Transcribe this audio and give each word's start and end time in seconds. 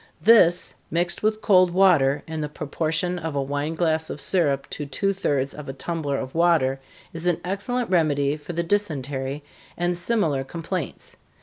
This, 0.23 0.73
mixed 0.89 1.21
with 1.21 1.43
cold 1.43 1.69
water, 1.69 2.23
in 2.25 2.41
the 2.41 2.49
proportion 2.49 3.19
of 3.19 3.35
a 3.35 3.41
wine 3.43 3.75
glass 3.75 4.09
of 4.09 4.19
syrup 4.19 4.67
to 4.71 4.87
two 4.87 5.13
thirds 5.13 5.53
of 5.53 5.69
a 5.69 5.73
tumbler 5.73 6.17
of 6.17 6.33
water, 6.33 6.79
is 7.13 7.27
an 7.27 7.39
excellent 7.45 7.87
remedy 7.91 8.35
for 8.35 8.53
the 8.53 8.63
dysentery, 8.63 9.43
and 9.77 9.95
similar 9.95 10.43
complaints. 10.43 11.15